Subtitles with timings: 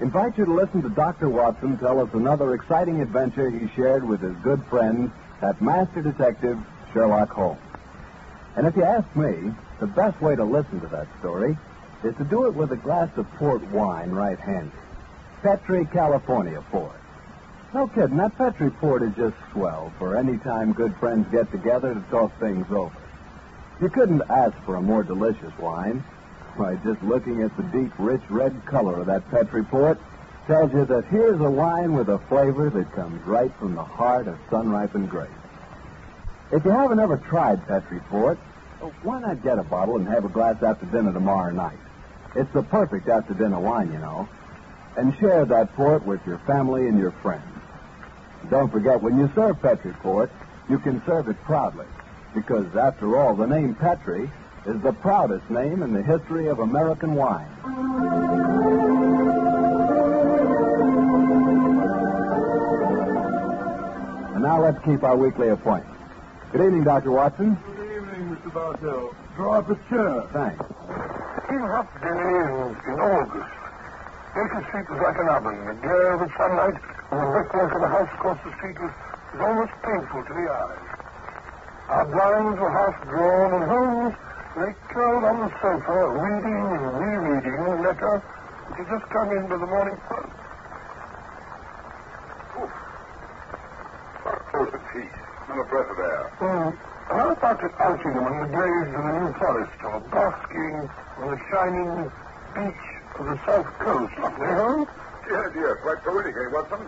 [0.00, 1.28] invite you to listen to Dr.
[1.28, 6.58] Watson tell us another exciting adventure he shared with his good friend, that master detective,
[6.92, 7.60] Sherlock Holmes.
[8.56, 11.56] And if you ask me, the best way to listen to that story
[12.04, 14.70] is to do it with a glass of port wine right handy.
[15.42, 17.00] Petri California port.
[17.72, 21.92] No kidding, that Petri port is just swell for any time good friends get together
[21.92, 22.96] to talk things over.
[23.80, 26.04] You couldn't ask for a more delicious wine.
[26.56, 29.98] Why, just looking at the deep, rich red color of that Petri port
[30.46, 34.28] tells you that here's a wine with a flavor that comes right from the heart
[34.28, 35.32] of sun-ripened grapes.
[36.52, 38.38] If you haven't ever tried Petri port,
[39.02, 41.78] why not get a bottle and have a glass after dinner tomorrow night?
[42.36, 44.28] It's the perfect after-dinner wine, you know.
[44.96, 47.42] And share that port with your family and your friends.
[48.50, 50.30] Don't forget, when you serve Petri port,
[50.68, 51.86] you can serve it proudly.
[52.34, 54.30] Because, after all, the name Petri
[54.66, 57.46] is the proudest name in the history of American wine.
[64.32, 65.98] And now let's keep our weekly appointment.
[66.52, 67.10] Good evening, Dr.
[67.10, 67.58] Watson.
[67.76, 68.54] Good evening, Mr.
[68.54, 69.14] Bartell.
[69.36, 70.22] Draw up a chair.
[70.32, 70.64] Thanks.
[70.64, 73.52] It up in, in August.
[74.34, 75.66] Baker Street was like an oven.
[75.66, 76.80] The glare of the sunlight
[77.12, 78.90] and the brickwork of the house across the street was,
[79.34, 80.78] was almost painful to the eyes.
[81.88, 84.14] Our blinds were half drawn, and Holmes
[84.56, 88.22] lay curled on the sofa, reading and rereading a letter
[88.68, 90.30] which had just come in by the morning post.
[94.54, 95.18] Close the peace.
[95.48, 96.22] Not a breath of air.
[96.38, 96.70] Hmm.
[97.10, 100.74] How about an outing among the graves of the New Forest, or basking
[101.18, 101.90] on the shining
[102.54, 102.86] beach
[103.18, 104.88] of the South Coast, eh, Holmes?
[105.28, 105.74] Yes, yes.
[105.82, 106.86] Quite poetic, eh, Watson?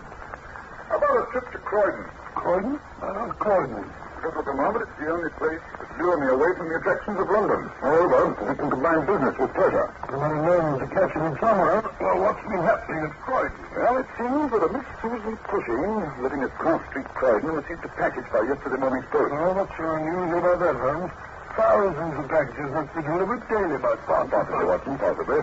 [0.89, 2.07] How about a trip to Croydon?
[2.35, 2.81] Croydon?
[3.03, 3.85] Uh, Croydon.
[4.23, 5.61] Just at the moment, it's the only place
[5.99, 7.71] lure me away from the attractions of London.
[7.81, 9.89] Moreover, we can combine business with pleasure.
[10.11, 11.81] The man known to catch him somewhere.
[12.01, 13.57] Well, what's been happening at Croydon?
[13.77, 15.83] Well, it seems that a Miss Susan Cushing,
[16.23, 19.33] living at Cross Street, Croydon, received a package by yesterday morning's post.
[19.33, 21.13] Oh, what's so unusual about that, Holmes?
[21.57, 24.29] Thousands of packages must be delivered daily by Spot.
[24.29, 25.41] Possibly, Watson, possibly.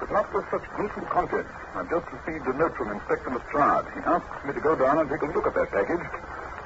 [0.00, 1.50] But not with such gruesome contents.
[1.74, 3.86] I've just received a note from Inspector Lestrade.
[3.94, 6.02] He asks me to go down and take a look at that package.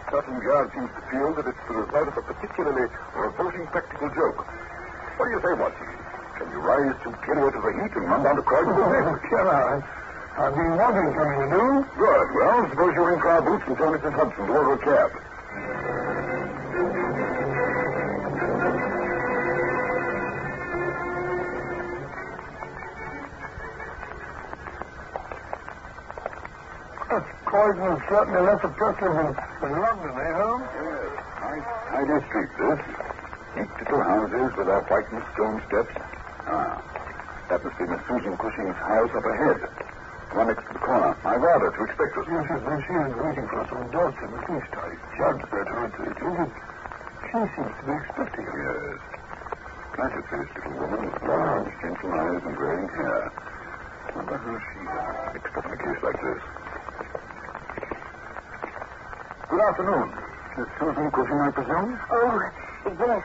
[0.08, 4.40] Scotland Yard seems to feel that it's the result of a particularly revolting practical joke.
[5.20, 5.84] What do you say, Watson?
[6.40, 8.72] Can you rise to kilowatt of the heat and run down to Croydon?
[8.72, 9.84] Oh, can I?
[10.40, 11.84] I've been wanting something to do.
[12.00, 12.26] Good.
[12.40, 14.16] Well, suppose you ring for our boots and tell Mrs.
[14.16, 16.37] Hudson to order a cab.
[27.48, 30.68] Certainly less oppressive than, London, eh, Holmes?
[30.68, 31.08] Yes.
[31.40, 32.80] Nice, tidy street, this.
[33.56, 35.96] Neat little houses with their whitened stone steps.
[36.44, 36.76] Ah,
[37.48, 39.64] that must be Miss Susan Cushing's house up ahead.
[40.36, 41.16] One next to the corner.
[41.24, 42.26] My father to expect us.
[42.28, 44.28] Yes, yes, she is waiting for us on Dawson.
[44.28, 46.52] At least I judge that her it is.
[47.32, 48.60] She seems to be expecting us.
[48.60, 49.00] Yes.
[49.96, 53.32] Placid faced little woman with large, gentle eyes and graying hair.
[54.12, 56.42] Wonder who she is mixed up in a case like this.
[59.48, 60.08] Good afternoon.
[60.60, 61.90] Miss Susan Cushing, I presume?
[61.96, 62.36] Oh,
[62.84, 63.24] yes.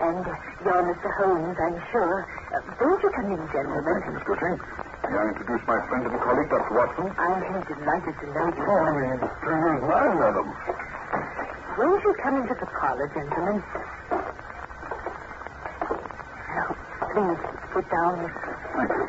[0.00, 0.24] And
[0.64, 1.08] you're Mr.
[1.20, 2.16] Holmes, I'm sure.
[2.24, 3.82] Uh, won't you come in, gentlemen?
[3.84, 4.56] Thank you, Miss Cushing.
[5.04, 6.72] May I introduce my friend and colleague, Dr.
[6.72, 7.06] Watson?
[7.20, 8.64] I am delighted to know you.
[8.64, 10.48] Oh, I mean, pleasure's mine, madam.
[11.76, 13.58] Won't you come into the parlor, gentlemen?
[16.48, 16.68] Now,
[17.12, 17.40] please,
[17.76, 18.16] sit down.
[18.72, 19.04] Thank you.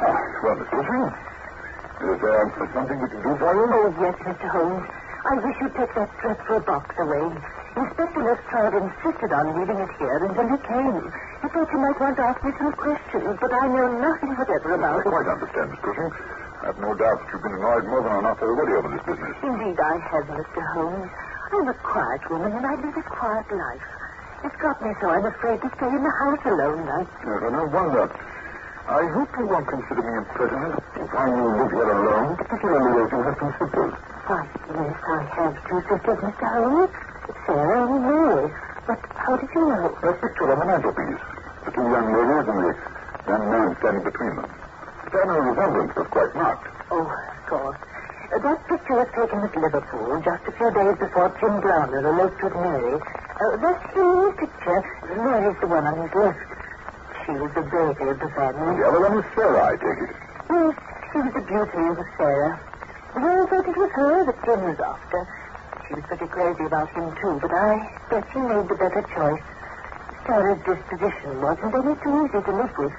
[0.00, 1.04] Ah, well, Miss Cushing,
[1.96, 3.64] is there something we can do for you?
[3.72, 4.48] Oh, yes, Mr.
[4.52, 4.84] Holmes.
[5.26, 7.26] I wish you'd take that dreadful box away.
[7.76, 11.02] Inspector Lestrade insisted on leaving it here until he came.
[11.42, 14.76] I thought you might want to ask me some questions, but I know nothing whatever
[14.76, 15.12] about oh, it.
[15.12, 16.12] quite understand, Miss Cushing.
[16.62, 19.34] I have no doubt that you've been annoyed more than enough already over this business.
[19.44, 20.62] Indeed, I have, Mr.
[20.72, 21.10] Holmes.
[21.52, 23.86] I'm a quiet woman, and I live a quiet life.
[24.44, 27.10] It's got me so I'm afraid to stay in the house alone nights.
[27.24, 28.04] Yes, I wonder.
[28.86, 33.10] I hope you won't consider me impertinent if I you live here alone, particularly as
[33.10, 33.92] you have two sisters.
[34.26, 36.46] Why, yes, I have two sisters, Mr.
[36.54, 36.94] Holmes.
[37.46, 38.50] Sarah and Mary.
[38.86, 39.90] But how did you know?
[40.02, 41.22] That picture on the mantelpiece.
[41.66, 42.72] The two young ladies and the
[43.26, 44.50] young man standing between them.
[45.02, 46.66] The family resemblance was quite marked.
[46.90, 47.78] Oh, of course.
[48.34, 52.42] Uh, that picture was taken at Liverpool just a few days before Jim Browner eloped
[52.42, 52.98] with Mary.
[53.02, 54.80] Uh, that same picture,
[55.18, 56.55] Mary's the one on his left.
[57.26, 58.78] She was the baby of the family.
[58.78, 60.14] The other one is Sarah, I take it.
[60.46, 60.74] Yes,
[61.10, 62.54] she was the beauty of the Sarah.
[63.18, 65.20] We all thought it was her that Jim was after.
[65.90, 67.82] She was pretty crazy about him, too, but I
[68.14, 69.42] guess she made the better choice.
[70.22, 72.94] Sarah's disposition wasn't any too easy to live with.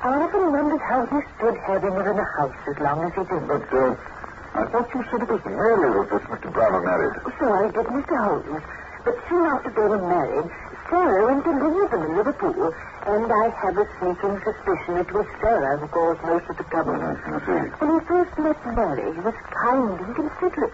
[0.00, 3.24] I often wondered how he stood having her in the house as long as he
[3.28, 3.44] did.
[3.52, 3.96] But, uh,
[4.56, 6.48] I thought you said it was Mary that this Mr.
[6.56, 7.20] Browner married.
[7.36, 8.16] So I did, Mr.
[8.16, 8.64] Holmes.
[9.04, 10.48] But soon after they were married,
[10.88, 12.72] Sarah went to live in Liverpool,
[13.04, 16.96] and I have a sneaking suspicion it was Sarah who caused most of the trouble.
[16.96, 17.12] I
[17.44, 17.68] see.
[17.76, 20.72] When he first met Mary, he was kind and considerate.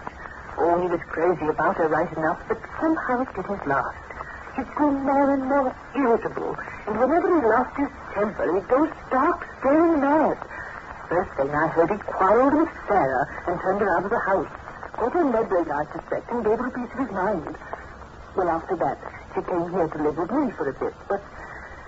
[0.57, 3.99] Oh, he was crazy about her right enough, but somehow it did his last.
[4.55, 6.55] He grew more and more irritable,
[6.87, 10.37] and whenever he lost his temper, he'd go stark, staring mad.
[11.09, 14.47] First thing I heard, he quarreled with Sarah and turned her out of the house.
[14.93, 17.57] Caught her meddling, I suspect, and gave her a piece of his mind.
[18.35, 18.99] Well, after that,
[19.33, 21.23] she came here to live with me for a bit, but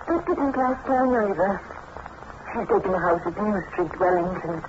[0.07, 1.59] that didn't last long either.
[2.53, 4.63] She's taken a house at New Street, Wellington.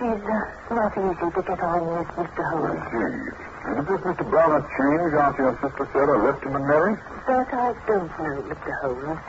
[0.00, 2.40] She's uh, not easy to get on with, Mr.
[2.40, 2.84] I Holmes.
[2.88, 3.44] see.
[3.64, 4.24] And did this Mr.
[4.30, 6.96] Browner change after your sister Sarah left him and Mary?
[7.28, 8.72] That I don't know, Mr.
[8.80, 9.20] Holmes.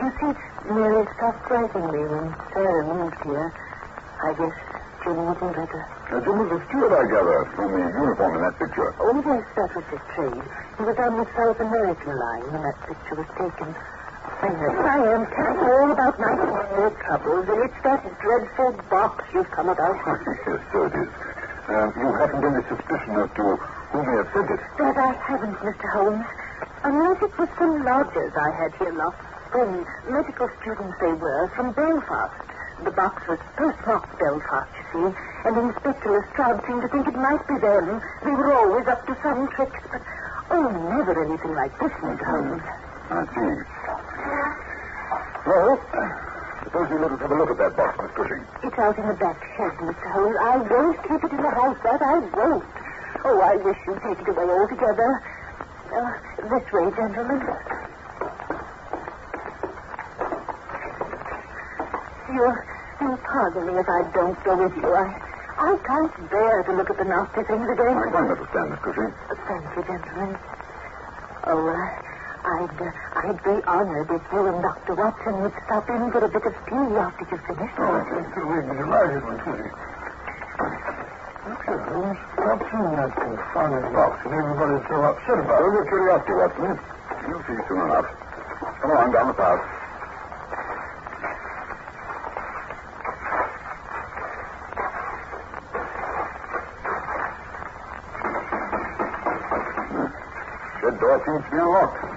[0.00, 0.32] You see,
[0.72, 3.52] Mary stopped writing me when Sarah moved here.
[4.22, 4.52] I guess
[5.02, 5.84] Jim wouldn't let her.
[6.10, 8.94] Uh, Jim was a steward, I gather, from the uniform in that picture.
[9.02, 10.42] Oh, yes, that was his trade.
[10.78, 13.74] He was on the South American line when that picture was taken.
[14.42, 18.72] And here I am telling you all about my small troubles, and it's that dreadful
[18.90, 19.98] box you've come about.
[20.46, 21.10] yes, so it is.
[21.66, 23.44] Um, you haven't any suspicion as to
[23.94, 24.60] who may have sent it?
[24.78, 25.86] That I haven't, Mr.
[25.94, 26.26] Holmes.
[26.82, 29.86] Unless it was some lodgers I had here last spring.
[30.10, 32.34] Medical students they were, from Belfast.
[32.82, 38.02] The box was postmarked Belfast, and Inspector Lestrade seemed to think it might be them.
[38.24, 40.02] They were always up to some tricks, but,
[40.50, 42.24] oh, never anything like this, Mr.
[42.24, 42.62] Holmes.
[43.08, 43.52] I see.
[45.48, 45.80] Well,
[46.64, 48.44] suppose you let us have a look at that box, Miss Cushing.
[48.62, 50.12] It's out in the back shed, Mr.
[50.12, 50.36] Holmes.
[50.38, 52.64] I won't keep it in the house, that I won't.
[53.24, 55.22] Oh, I wish you'd take it away altogether.
[55.92, 56.12] Uh,
[56.48, 57.40] this way, gentlemen.
[62.32, 62.71] You'll,
[63.02, 64.86] you'll pardon me if I don't go with you.
[64.94, 65.10] I,
[65.58, 67.98] I can't bear to look at the nasty things again.
[67.98, 69.12] I quite understand, Miss Cushing.
[69.46, 70.38] Thank you, gentlemen.
[71.44, 71.74] Oh, uh,
[72.42, 74.94] I'd, uh, I'd be honored if you and Dr.
[74.94, 77.74] Watson would stop in for a bit of tea after you've finished.
[77.78, 77.98] Oh,
[78.46, 79.70] we'd be delighted, Miss Kitty.
[81.42, 82.18] Look here, Holmes.
[82.38, 85.58] What's in that confounded box that everybody's so upset about?
[85.58, 85.66] it.
[85.66, 86.78] Show your curiosity, Watson.
[87.26, 88.06] You'll see soon enough.
[88.82, 89.62] Come on, down the path.
[100.80, 102.12] Shed door seems to be unlocked.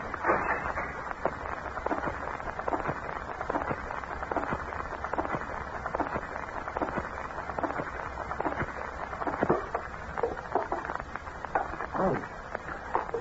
[12.05, 12.13] Oh.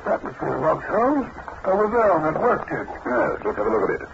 [0.05, 1.33] That was the box, Holmes.
[1.65, 2.93] Over there on that work table.
[3.09, 4.05] Yes, let's have a look at it.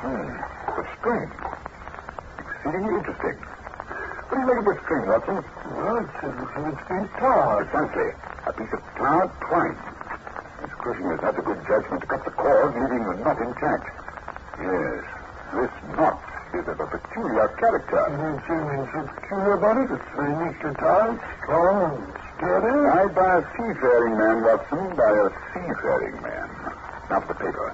[0.00, 0.32] Hmm.
[0.72, 1.28] But string.
[2.40, 3.36] Exceedingly interesting.
[3.36, 5.44] What do you make of this string, Watson?
[5.76, 6.32] Well, it says
[6.72, 7.68] it's been tarred.
[7.68, 8.16] Precisely.
[8.48, 9.76] A piece of tarred twine.
[10.64, 13.92] Miss Cushing has had the good judgment to cut the cord, leaving the knot intact.
[14.56, 15.04] Yes.
[15.52, 16.16] This knot
[16.54, 18.02] is of a peculiar character.
[18.14, 19.90] You see anything so peculiar about it?
[19.90, 21.98] It's very neatly tied, strong and
[22.38, 22.74] sturdy.
[22.94, 26.48] Tied by a seafaring man, Watson, by a seafaring man.
[27.10, 27.68] Now for the paper.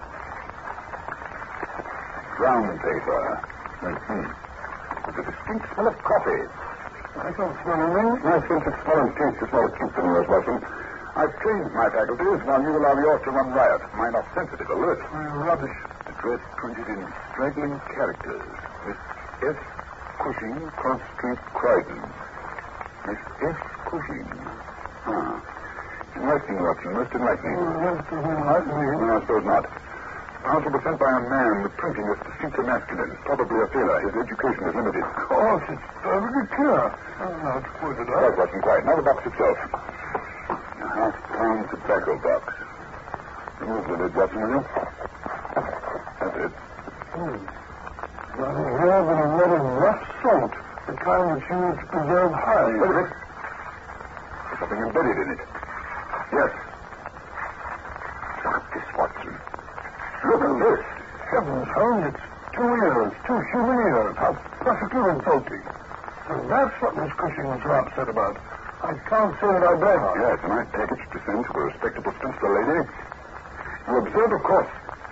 [2.40, 3.20] Brown paper.
[3.84, 4.25] Mm-hmm.
[5.06, 6.44] With a distinct smell of coffee.
[7.20, 8.08] I don't smell anything.
[8.25, 10.56] My sense of smell and taste is more acute than yours, Watson.
[11.16, 13.82] I've trained my faculties, while you allow yours to run riot.
[13.92, 15.00] Mine are sensitive, alert.
[15.04, 15.76] Oh, rubbish.
[16.06, 18.69] Address printed in straggling characters.
[18.87, 18.96] Miss
[19.42, 19.58] F.
[20.20, 22.00] Cushing, Cross Street, Croydon.
[23.06, 23.58] Miss F.
[23.88, 24.26] Cushing.
[25.06, 25.40] Ah.
[26.16, 26.92] Enlightening, Watson.
[26.92, 27.56] Most enlightening.
[27.56, 28.68] Hmm, yes, to enlighten.
[28.68, 29.64] No, hmm, I suppose not.
[30.40, 33.12] Parcel was sent by a man with printing as distinctly masculine.
[33.25, 34.00] Probably a sailor.
[34.00, 35.04] His education is limited.
[35.04, 36.80] Of course, it's perfectly clear.
[37.20, 38.38] Oh, it's pointed Quite, out.
[38.38, 38.84] Watson, quite.
[38.84, 39.58] Now the box itself.
[39.60, 42.44] A half-pound tobacco box.
[43.60, 44.64] Remove the lid, Watson, will you?
[46.20, 46.52] That's it.
[48.40, 50.52] Nothing here but a lot of rough salt,
[50.87, 52.80] the kind that's used to preserve Wait a hides.
[52.80, 53.10] minute.
[53.12, 55.40] There's something embedded in it.
[56.32, 56.52] Yes.
[58.40, 59.34] Look at this, Watson.
[60.25, 60.82] Look at this.
[61.30, 62.25] Heavens, Holmes, it's
[62.56, 64.14] two ears, two human ears.
[64.16, 64.32] How
[64.64, 65.62] perfectly revolting.
[66.30, 68.37] And that's what Miss Cushing was so upset about.
[68.80, 70.14] I can't say that I blame her.
[70.25, 72.88] Yes, and I nice it to send to a respectable spinster lady.
[73.88, 74.70] You observe, of course,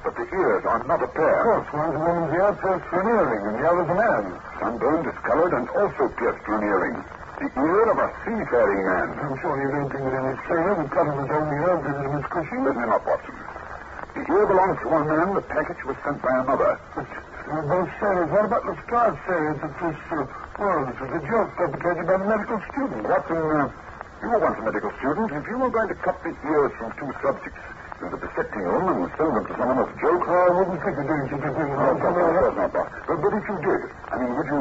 [0.08, 1.52] that the ears are not a pair.
[1.52, 4.24] Of course, one's a woman's ear pierced for an earring, and the other's a man.
[4.56, 6.96] Sunburned, discolored, and also pierced for an earring.
[7.36, 9.08] The ear of a seafaring man.
[9.20, 11.82] I'm sure you don't think that any sailor would cut off his own ear and
[11.84, 12.60] visit Miss Cushing.
[12.64, 13.36] Certainly not, Watson.
[14.16, 16.80] The ear belongs to one man, the package was sent by another.
[16.96, 17.08] But
[17.44, 18.32] we're both sailors.
[18.32, 20.24] What about Lestrade's theory that this, uh,
[20.56, 23.04] well, this was a joke perpetrated by the medical student?
[23.04, 23.68] Watson, uh,
[24.24, 25.36] you were once a medical student.
[25.36, 27.60] If you were going to cut the ears from two subjects
[27.98, 31.06] in the dissecting room and send them to someone a joke, I wouldn't think of
[31.08, 31.68] doing such a thing.
[31.74, 32.86] No, of course not, of course not, Doc.
[33.08, 34.60] But, but if you did, I mean, would you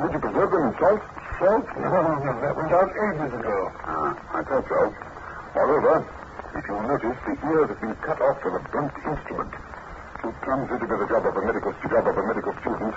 [0.00, 1.02] would you preserve them in salt?
[1.42, 1.66] Salt?
[1.76, 3.56] No, no, that went out ages ago.
[3.84, 4.80] Ah, I thought so.
[5.58, 5.96] Moreover,
[6.54, 9.52] if you notice, the ears have been cut off with a blunt instrument.
[10.22, 12.94] Too clumsy to be the job of a medical job of a medical student.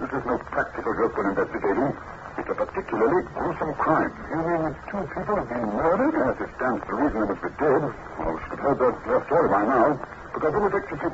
[0.00, 1.90] This is no practical joke when investigating.
[2.38, 4.12] It's a particularly gruesome crime.
[4.30, 6.14] You mean that two people have been murdered?
[6.14, 7.82] Yes, it stands to reason they must be dead.
[7.82, 9.98] Well, we should have heard their story by now.
[10.34, 11.10] Because it was actually...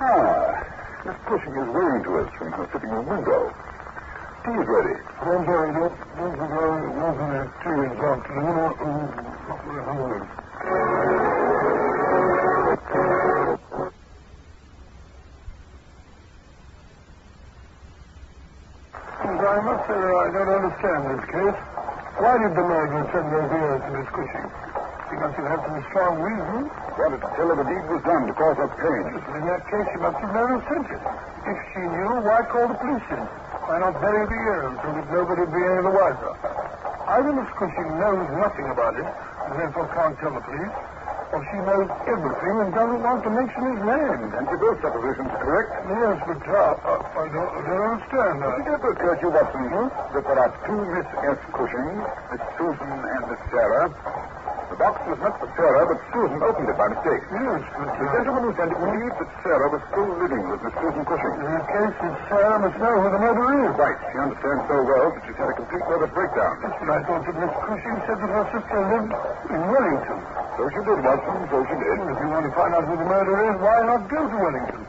[0.00, 0.64] Ah,
[1.06, 3.54] Miss Cushing is waving to us from her sitting room window.
[4.44, 4.96] Tea is ready.
[5.24, 8.74] I'm sorry, don't, don't be very welcome to tea this afternoon.
[8.82, 11.33] I'm not very hungry.
[19.84, 21.58] And I must say that I don't understand this case.
[22.16, 24.48] Why did the murderer send those ears to Miss Cushing?
[25.12, 26.72] She must have had some strong reason.
[26.96, 29.04] Wanted to tell her the deed was done to cause her pain.
[29.12, 31.02] But in that case, she must have never sent it.
[31.44, 33.24] If she knew, why call the police in?
[33.68, 36.32] Why not bury the ears so that nobody would be any the wiser?
[37.04, 40.74] Either Miss Cushing knows nothing about it, and therefore can't tell the police,
[41.34, 44.20] or she knows everything and doesn't want to mention his name.
[44.38, 45.70] And you both suppositions correct.
[45.90, 48.34] Yes, but uh, I, don't, I don't understand.
[48.38, 49.66] Uh, Did it ever occur to you, Watson,
[50.14, 51.40] that there are two Miss S.
[51.50, 51.90] Cushing,
[52.30, 53.90] Miss Susan and Miss Sarah?
[54.74, 57.22] The box was meant for Sarah, but Susan opened it by mistake.
[57.30, 57.62] yes,
[57.94, 61.34] The gentleman who sent it believed that Sarah was still living with Miss Susan Cushing.
[61.38, 63.72] in that case, Miss Sarah must know who the murderer is.
[63.78, 63.94] Right.
[64.10, 66.54] She understands so well that she's had a complete nervous breakdown.
[66.58, 69.12] Yes, but I thought that Miss Cushing said that her sister lived
[69.54, 70.18] in Wellington.
[70.58, 71.38] So she did, Watson.
[71.54, 71.94] So she did.
[72.10, 74.82] If you want to find out who the murderer is, why not go to Wellington?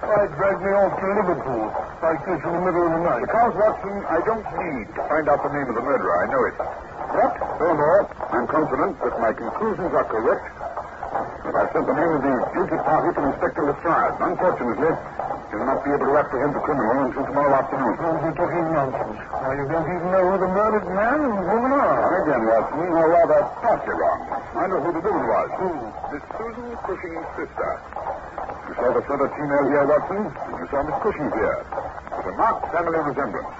[0.00, 1.64] Why drag me off to Liverpool
[2.00, 3.20] like this in the middle of the night?
[3.20, 6.24] Because, Watson, I don't need to find out the name of the murderer.
[6.24, 6.56] I know it.
[6.56, 7.32] What?
[7.60, 10.44] Furthermore, I'm confident that my conclusions are correct.
[11.44, 14.92] If I sent the name of the guilty party to Inspector Lestrade, unfortunately,
[15.52, 17.94] he'll not be able to apprehend the criminal until tomorrow afternoon.
[18.00, 19.20] Oh, you're talking nonsense.
[19.36, 21.98] Why, you don't even know who the murdered man and woman are.
[22.08, 24.20] And again, Watson, or rather, partly wrong.
[24.54, 25.48] I know who the woman was.
[25.60, 25.70] Who?
[26.14, 27.70] Miss Susan Cushing's sister.
[28.70, 31.58] You saw the feathered female here, Watson, and you saw Miss Cushing's here.
[31.66, 33.50] There's a marked family resemblance.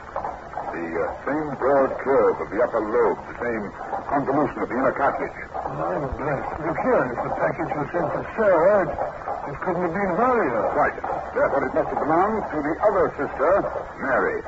[0.70, 3.74] The uh, same broad curve of the upper lobe, the same
[4.06, 5.34] convolution of the inner cartilage.
[5.50, 6.62] I'm blessed.
[6.62, 8.90] Look here, if the package was sent to Sarah, it,
[9.50, 10.38] it couldn't have been her.
[10.78, 10.94] Right.
[11.34, 13.50] Therefore, it must have belonged to the other sister,
[13.98, 14.38] Mary.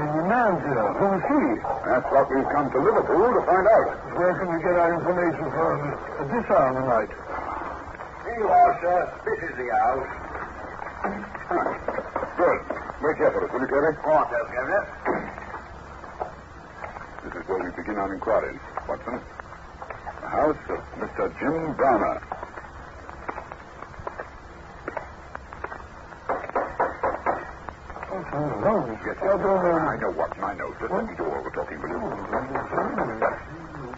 [0.00, 1.44] And the man's ear, who was he?
[1.92, 4.16] That's what we've come to Liverpool to find out.
[4.16, 7.12] Where can we get our information from at this hour of the night?
[8.36, 9.00] Here you are, sir.
[9.24, 10.12] This is the house.
[12.36, 12.60] Good.
[13.00, 13.96] Wait here for us, will you, Kerry?
[14.04, 14.84] Porto, Governor.
[17.24, 19.20] This is where we begin our inquiries, Watson.
[20.20, 21.32] The house of Mr.
[21.40, 22.20] Jim Browner.
[28.12, 28.98] Oh, no.
[29.00, 29.80] Yes, Well, don't know.
[29.80, 30.76] I know, Watson, I know.
[30.78, 31.96] Just let me do all the talking, will you?
[31.96, 32.12] Oh,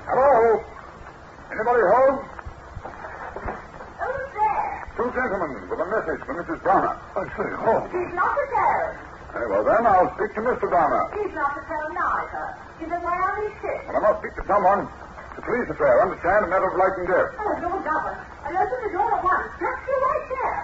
[0.07, 0.63] Hello?
[1.51, 2.38] Anybody home?
[4.99, 5.31] Who's there?
[5.31, 6.59] Two gentlemen with a message for Mrs.
[6.59, 6.99] Browner.
[7.15, 7.87] I say, oh.
[7.87, 8.99] He's not the tell.
[9.31, 10.67] Very well, then, I'll speak to Mr.
[10.67, 11.07] Browner.
[11.15, 12.47] He's not the tell neither.
[12.83, 13.79] He's away on his ship.
[13.87, 14.91] Well, I must speak to someone.
[14.91, 16.41] It's a police affair, understand?
[16.47, 17.31] A matter of life and death.
[17.39, 18.27] Oh, your governor.
[18.43, 19.47] I'll opened the door at once.
[19.63, 20.59] Just you right there.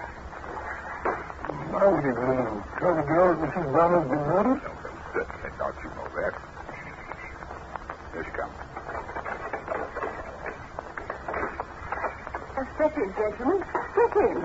[1.71, 3.71] Now we're going to tell the girl that Mrs.
[3.71, 4.59] Browner's been murdered?
[5.15, 6.33] Certainly not, you know that.
[8.11, 8.55] Here she comes.
[12.77, 13.63] Get in, gentlemen.
[13.95, 14.37] Get in.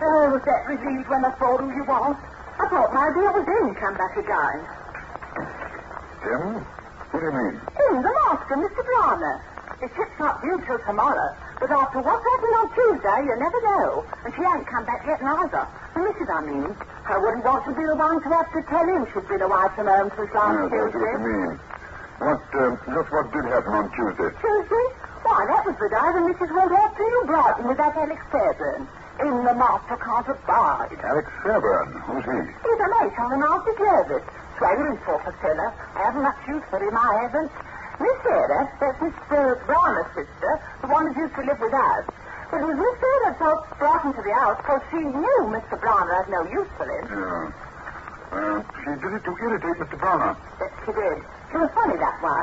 [0.00, 2.16] Oh, was that relieved when I saw who you was?
[2.56, 4.58] I thought my dear was in, come back again.
[6.24, 6.42] Jim?
[7.12, 7.54] What do you mean?
[7.60, 8.80] In, the master, Mr.
[8.80, 9.36] Browner.
[9.84, 11.28] His ship's not due till tomorrow,
[11.60, 14.06] but after what's happened on Tuesday, you never know.
[14.24, 15.66] And she ain't come back yet neither.
[15.92, 16.70] The missus, I mean.
[17.04, 19.66] I wouldn't want to be the one to have to tell him she'd been away
[19.74, 21.12] from home since Yes, last I see what Tuesday.
[21.12, 21.52] you mean.
[22.22, 24.30] What, um, just what did happen on Tuesday?
[24.38, 24.86] Tuesday?
[25.26, 28.22] Why, that was the day the missus went off to New Brighton with that Alex
[28.30, 28.86] Fairbairn.
[29.22, 30.98] In the master can't abide.
[30.98, 31.94] Alex Fairbairn.
[32.10, 32.38] Who's he?
[32.42, 34.26] He's a mate on the master service.
[34.58, 35.68] Swaggering sort of fella.
[35.94, 37.52] I haven't much use for him, I haven't.
[38.02, 39.62] Miss Sarah, that's Mr.
[39.66, 40.52] Browner's sister,
[40.82, 42.04] the one that used to live with us.
[42.50, 45.78] It was Miss Sarah that brought him to the house because she knew Mr.
[45.78, 47.04] Browner had no use for him.
[47.06, 47.52] Yeah.
[48.32, 49.98] Uh, she did it to irritate Mr.
[50.02, 50.34] Browner.
[50.58, 51.18] That she did.
[51.52, 52.42] She was funny that way.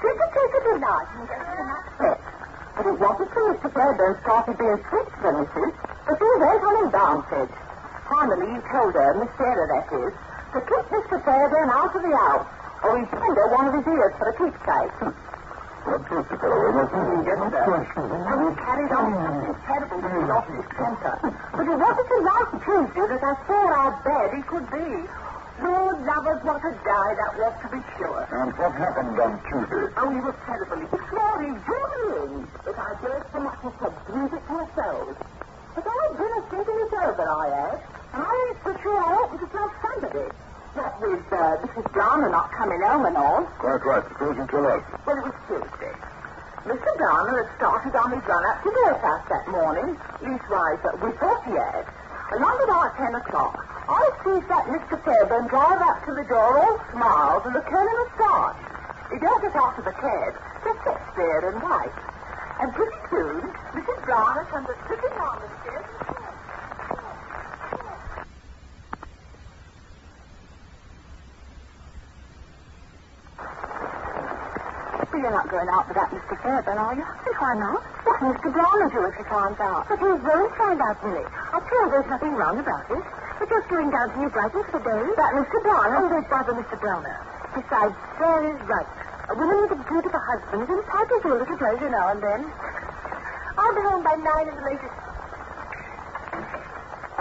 [0.00, 2.33] She could take a good night and get him upset.
[2.76, 3.70] But it wasn't till Mr.
[3.72, 5.74] Fairbairn started being to the missus
[6.06, 7.50] But she went on him downstairs.
[8.10, 10.12] Finally, he told her, Miss Sarah that is,
[10.52, 11.16] to keep Mr.
[11.24, 12.46] Fairbairn out of the house,
[12.82, 14.94] or he'd send her one of his ears for a keepsake.
[15.84, 17.28] What truth the fellow, wasn't he?
[17.28, 17.76] Yes, sir.
[17.94, 21.14] And he carried on something terrible when he lost his temper.
[21.52, 25.23] But it wasn't till last Tuesday that I saw how bad he could be.
[25.62, 28.26] Lord lovers, what a day that was, to be sure.
[28.26, 29.86] And what happened on Tuesday?
[30.02, 30.82] Oh, he was terrible.
[30.82, 32.32] He swore he'd do me in
[32.66, 32.90] if I
[33.30, 35.14] so much as to breathe it to soul.
[35.74, 37.78] But I'd been a thinking it over, I had.
[38.14, 40.26] And I ain't so sure I oughtn't to tell somebody.
[40.74, 41.86] What with uh, Mrs.
[41.94, 43.46] Browner not coming home and all.
[43.62, 44.02] Quite right.
[44.10, 44.82] Suppose you tell us.
[45.06, 45.94] Well, it was Tuesday.
[46.66, 46.90] Mr.
[46.98, 49.94] Browner had started on his run up to Belfast that morning.
[50.18, 51.86] Leastwise, we thought he had.
[52.32, 54.96] Along about ten o'clock, I sees that Mr.
[55.04, 58.56] Fairbairn drive up to the door all smiles and a turn of a.
[59.12, 60.32] He get out of the cab,
[60.64, 62.00] just sits there and waits.
[62.60, 63.42] And pretty soon,
[63.76, 64.04] Mrs.
[64.06, 65.84] Browner comes a tripping down the stairs
[75.24, 76.36] you're not going out without Mr.
[76.42, 77.00] Fairbairn, are you?
[77.00, 77.82] Yes, why not?
[78.04, 78.52] What will Mr.
[78.52, 79.88] Browner do if he finds out?
[79.88, 81.24] But he won't find out, Millie.
[81.54, 82.98] I'm sure there's nothing wrong about it.
[83.38, 85.06] We're just going down to New Brighton for the day.
[85.14, 85.62] That Mr.
[85.62, 86.02] Browner?
[86.02, 86.74] Oh, don't bother Mr.
[86.82, 87.14] Browner.
[87.54, 88.90] Besides, Sarah is right.
[89.30, 92.42] A woman with a beautiful husband is entitled to a little pleasure now and then.
[93.54, 94.98] I'll be home by nine in the latest.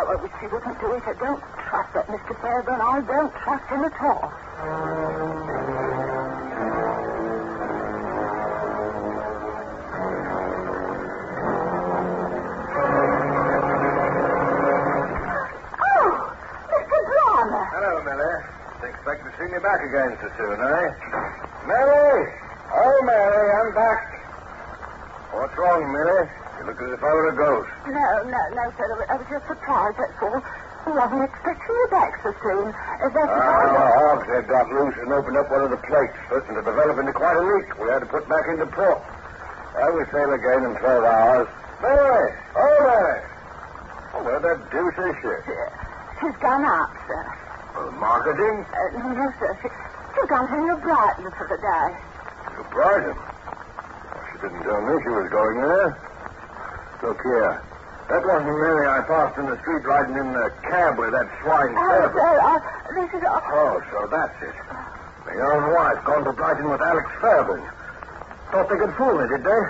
[0.01, 1.03] Oh, I wish he wouldn't do it.
[1.05, 2.33] I don't trust that Mr.
[2.41, 2.81] Fairbairn.
[2.81, 4.33] I don't trust him at all.
[19.93, 20.87] Again soon, eh?
[21.69, 22.25] Mary!
[22.73, 24.01] Oh, Mary, I'm back.
[25.37, 26.25] What's wrong, Mary?
[26.57, 27.69] You look as if I were a ghost.
[27.93, 28.89] No, no, no, sir.
[28.89, 30.41] I was- I just surprised, that's all.
[30.83, 32.73] I wasn't expecting you back so soon.
[32.73, 36.17] Uh, that's Ah, the hogs had got loose and opened up one of the plates,
[36.27, 37.67] certain to develop into quite a leak.
[37.77, 39.01] We had to put back into port.
[39.77, 41.47] Well, we sail again in 12 hours.
[41.81, 42.33] Mary!
[42.57, 43.21] Oh, Mary!
[44.15, 45.53] Oh, where the deuce is she?
[46.19, 47.23] She's gone out, sir.
[47.75, 48.65] Well, marketing?
[48.69, 49.57] Uh, no, no, sir.
[49.63, 49.69] She,
[50.23, 51.87] she's gone to New Brighton for the day.
[52.55, 53.15] To Brighton.
[54.31, 55.99] She didn't tell me she was going there.
[57.03, 57.59] Look here.
[58.07, 61.75] That wasn't Mary I passed in the street riding in the cab with that swine
[61.75, 62.59] Oh, sir, uh,
[62.95, 63.23] this is...
[63.23, 64.55] Uh, Oh, so that's it.
[65.27, 67.63] My own wife gone to Brighton with Alex Fairbairn.
[68.51, 69.63] Thought they could fool me, did they?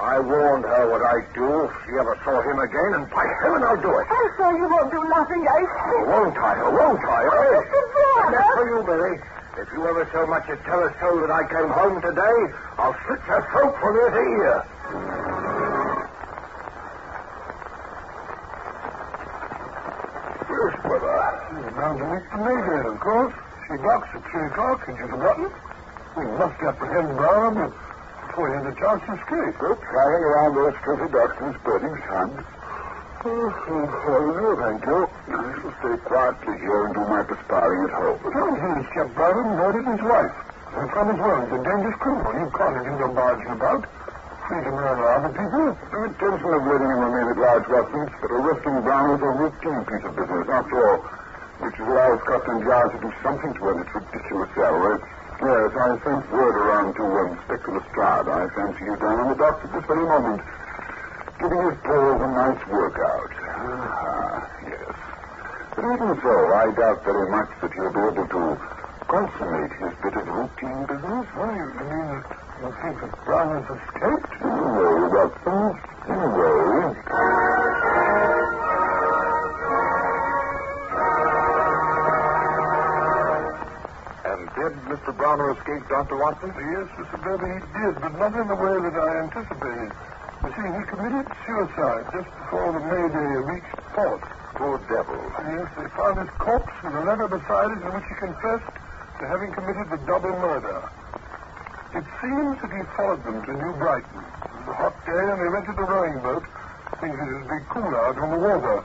[0.00, 3.60] I warned her what I'd do if she ever saw him again, and by heaven,
[3.64, 4.06] I'll do it.
[4.08, 5.64] I'm sure you won't do nothing, eh?
[5.64, 6.52] Oh, won't I?
[6.64, 7.20] Oh, won't I?
[7.28, 7.60] Oh, eh?
[7.60, 8.32] Mr.
[8.32, 9.16] That's for you, Billy.
[9.58, 12.38] If you ever so much as tell a soul that I came home today,
[12.78, 14.56] I'll slit your throat from ear to ear.
[20.46, 21.18] Yes, brother.
[21.50, 23.34] You're bound to meet the lady, of course.
[23.66, 24.86] She docks at 3 o'clock.
[24.86, 25.46] Had you forgotten?
[26.16, 27.54] We must apprehend Brown
[28.30, 29.54] before he has a chance to escape.
[29.58, 32.30] Go flying around those filthy docks in his burning sun.
[33.20, 35.04] Oh, oh, oh, thank you.
[35.04, 38.16] I shall stay quietly here and do my perspiring at home.
[38.16, 40.32] But he has kept Brown murdered his wife.
[40.72, 42.32] And from his well, he's a dangerous criminal.
[42.32, 43.84] You can't let him go barging about.
[44.48, 45.68] Free to murder other people.
[45.92, 49.82] The intention of letting him remain at large, Watson, but arresting Brown was a routine
[49.84, 50.98] piece of business, after all,
[51.60, 54.96] which allows Scotland Yard to do something to earn its ridiculous salary.
[55.44, 58.28] Yes, I sent word around to um, Inspector Lestrade.
[58.32, 60.40] I fancy you down on the docks at this very moment,
[61.40, 63.32] giving his paws a nice workout.
[63.32, 64.94] Ah, yes.
[65.74, 70.14] But even so, I doubt very much that he'll be able to consummate his bit
[70.14, 71.26] of routine business?
[71.34, 72.30] Why, you mean that
[72.62, 74.32] you think that Brown has escaped?
[74.38, 75.74] No, Watson.
[76.06, 76.94] No.
[84.30, 85.16] And did Mr.
[85.16, 86.16] Browner escape, Dr.
[86.16, 86.54] Watson?
[86.54, 87.18] Yes, Mr.
[87.24, 90.09] Berry, he did, but not in the way that I anticipated.
[90.40, 94.24] You see, he committed suicide just before the May Day reached port.
[94.56, 95.20] Poor devil.
[95.36, 98.72] Yes, they found his corpse with a letter beside it in which he confessed
[99.20, 100.80] to having committed the double murder.
[101.92, 104.16] It seems that he followed them to New Brighton.
[104.16, 106.44] It was a hot day, and they rented a rowing boat,
[107.04, 108.80] thinking it would be cool out on the water.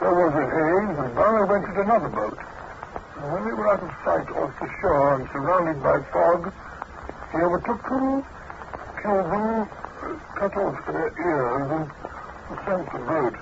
[0.00, 2.40] There was a haze, and Barlow rented another boat.
[3.20, 6.48] And when they were out of sight off the shore and surrounded by fog,
[7.32, 8.24] he overtook them,
[9.04, 9.68] killed them,
[10.36, 11.88] cut off their ears,
[12.50, 13.34] and sent the boat.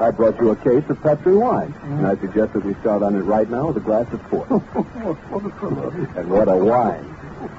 [0.00, 3.16] I brought you a case of Petri wine, and I suggest that we start on
[3.16, 4.48] it right now with a glass of port.
[4.48, 5.90] what a fellow.
[6.16, 7.16] and what a wine.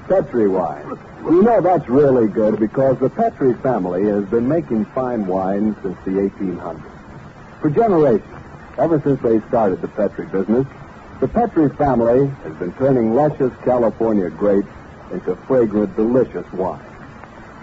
[0.08, 0.98] Petri wine.
[1.24, 5.96] You know, that's really good because the Petri family has been making fine wine since
[6.06, 6.82] the 1800s.
[7.60, 8.24] For generations,
[8.78, 10.66] ever since they started the Petri business,
[11.20, 14.72] the Petri family has been turning luscious California grapes
[15.12, 16.89] into fragrant, delicious wine.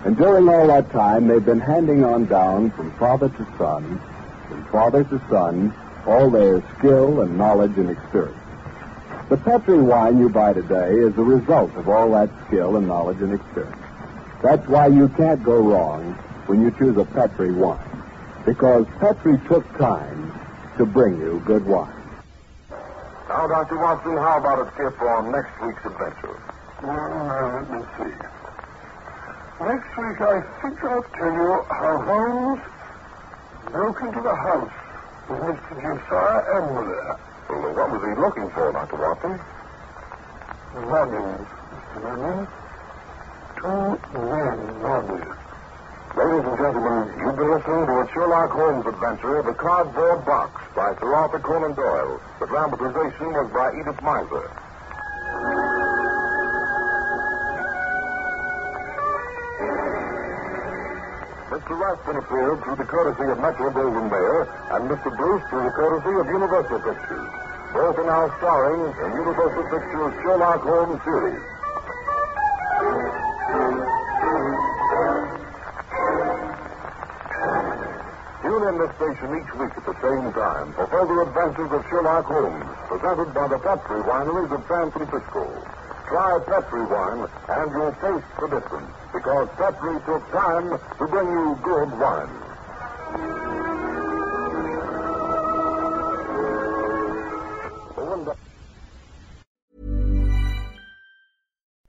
[0.08, 4.00] And during all that time, they've been handing on down from father to son,
[4.48, 5.74] from father to son,
[6.06, 8.40] all their skill and knowledge and experience.
[9.28, 13.18] The Petri wine you buy today is the result of all that skill and knowledge
[13.18, 13.76] and experience.
[14.42, 16.14] That's why you can't go wrong
[16.46, 18.02] when you choose a Petri wine.
[18.46, 20.32] Because Petri took time
[20.78, 22.02] to bring you good wine.
[23.28, 23.78] Now, Dr.
[23.78, 26.42] Watson, how about a tip on next week's adventure?
[26.82, 28.37] Well, now, let me see.
[29.60, 32.62] Next week, I think I'll tell you how Holmes
[33.72, 34.72] broke into the house
[35.28, 35.74] with Mr.
[35.82, 37.18] Josiah Amberley.
[37.50, 38.98] Well, what was he looking for, Dr.
[39.02, 39.40] Watson?
[40.78, 42.02] Robbins, Mr.
[42.02, 42.48] Vernon.
[43.58, 45.38] Two men robbers.
[46.16, 50.94] Ladies and gentlemen, you've been listening to a Sherlock Holmes adventure, The Cardboard Box, by
[51.00, 52.22] Sir Arthur Conan Doyle.
[52.40, 54.54] The dramatization was by Edith Meiser.
[61.58, 61.74] Mr.
[61.74, 64.46] Rathbone appeared through the courtesy of Metro Goldwyn Mayer,
[64.78, 65.10] and Mr.
[65.18, 67.30] Bruce through the courtesy of Universal Pictures.
[67.74, 71.42] Both are now starring in Universal Pictures' Sherlock Holmes series.
[78.46, 82.26] Tune in this station each week at the same time for further adventures of Sherlock
[82.26, 85.77] Holmes, presented by the Petri Wineries of San Francisco.
[86.08, 91.60] Try Petri wine, and you'll taste the difference, because Petri took time to bring you
[91.62, 92.30] good wine.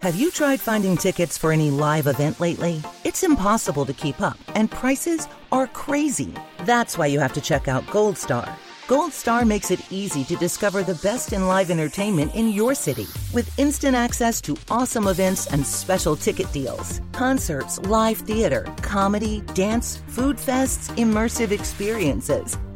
[0.01, 2.81] Have you tried finding tickets for any live event lately?
[3.05, 6.33] It's impossible to keep up, and prices are crazy.
[6.65, 8.57] That's why you have to check out Gold Star.
[8.89, 13.07] Gold Star makes it easy to discover the best in live entertainment in your city
[13.35, 17.03] with instant access to awesome events and special ticket deals.
[17.13, 22.57] Concerts, live theater, comedy, dance, food fests, immersive experiences.